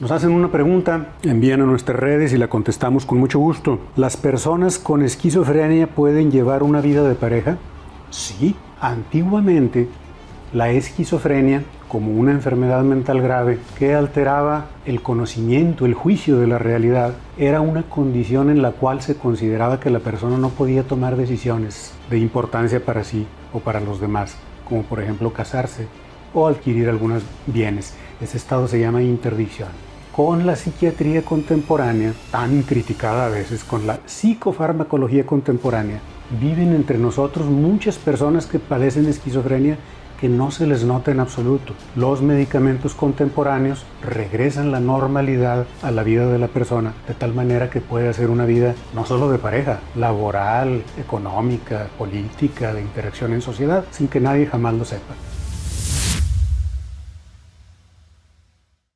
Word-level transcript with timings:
Nos 0.00 0.12
hacen 0.12 0.30
una 0.30 0.50
pregunta, 0.50 1.08
envían 1.22 1.60
a 1.60 1.66
nuestras 1.66 2.00
redes 2.00 2.32
y 2.32 2.38
la 2.38 2.48
contestamos 2.48 3.04
con 3.04 3.18
mucho 3.18 3.38
gusto. 3.38 3.78
¿Las 3.96 4.16
personas 4.16 4.78
con 4.78 5.02
esquizofrenia 5.02 5.88
pueden 5.88 6.30
llevar 6.30 6.62
una 6.62 6.80
vida 6.80 7.06
de 7.06 7.14
pareja? 7.14 7.58
Sí, 8.08 8.56
antiguamente 8.80 9.88
la 10.54 10.70
esquizofrenia 10.70 11.64
como 11.86 12.12
una 12.12 12.32
enfermedad 12.32 12.82
mental 12.82 13.20
grave 13.20 13.58
que 13.78 13.92
alteraba 13.92 14.68
el 14.86 15.02
conocimiento, 15.02 15.84
el 15.84 15.92
juicio 15.92 16.38
de 16.38 16.46
la 16.46 16.56
realidad, 16.56 17.12
era 17.36 17.60
una 17.60 17.82
condición 17.82 18.48
en 18.48 18.62
la 18.62 18.70
cual 18.70 19.02
se 19.02 19.16
consideraba 19.16 19.80
que 19.80 19.90
la 19.90 19.98
persona 19.98 20.38
no 20.38 20.48
podía 20.48 20.82
tomar 20.82 21.14
decisiones 21.14 21.92
de 22.08 22.18
importancia 22.18 22.82
para 22.82 23.04
sí 23.04 23.26
o 23.52 23.58
para 23.58 23.80
los 23.80 24.00
demás, 24.00 24.34
como 24.66 24.82
por 24.82 25.02
ejemplo 25.02 25.34
casarse 25.34 25.88
o 26.32 26.48
adquirir 26.48 26.88
algunos 26.88 27.22
bienes. 27.46 27.94
Ese 28.18 28.38
estado 28.38 28.66
se 28.66 28.80
llama 28.80 29.02
interdicción. 29.02 29.89
Con 30.14 30.44
la 30.44 30.56
psiquiatría 30.56 31.22
contemporánea, 31.22 32.12
tan 32.32 32.62
criticada 32.62 33.26
a 33.26 33.28
veces, 33.28 33.62
con 33.62 33.86
la 33.86 34.00
psicofarmacología 34.06 35.24
contemporánea, 35.24 36.00
viven 36.40 36.74
entre 36.74 36.98
nosotros 36.98 37.46
muchas 37.46 37.96
personas 37.96 38.46
que 38.46 38.58
padecen 38.58 39.06
esquizofrenia 39.06 39.78
que 40.20 40.28
no 40.28 40.50
se 40.50 40.66
les 40.66 40.84
nota 40.84 41.12
en 41.12 41.20
absoluto. 41.20 41.74
Los 41.94 42.22
medicamentos 42.22 42.94
contemporáneos 42.94 43.84
regresan 44.02 44.72
la 44.72 44.80
normalidad 44.80 45.66
a 45.80 45.92
la 45.92 46.02
vida 46.02 46.26
de 46.26 46.38
la 46.38 46.48
persona 46.48 46.92
de 47.06 47.14
tal 47.14 47.32
manera 47.32 47.70
que 47.70 47.80
puede 47.80 48.08
hacer 48.08 48.30
una 48.30 48.44
vida 48.44 48.74
no 48.92 49.06
solo 49.06 49.30
de 49.30 49.38
pareja, 49.38 49.78
laboral, 49.94 50.82
económica, 50.98 51.86
política, 51.96 52.74
de 52.74 52.82
interacción 52.82 53.32
en 53.32 53.42
sociedad, 53.42 53.84
sin 53.92 54.08
que 54.08 54.20
nadie 54.20 54.46
jamás 54.46 54.74
lo 54.74 54.84
sepa. 54.84 55.14